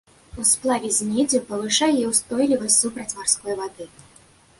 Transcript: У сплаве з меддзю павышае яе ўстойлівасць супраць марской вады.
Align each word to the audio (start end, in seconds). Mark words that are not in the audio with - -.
У 0.43 0.43
сплаве 0.51 0.89
з 0.95 1.09
меддзю 1.09 1.41
павышае 1.49 1.89
яе 1.99 2.07
ўстойлівасць 2.13 2.79
супраць 2.85 3.15
марской 3.21 3.53
вады. 3.61 3.85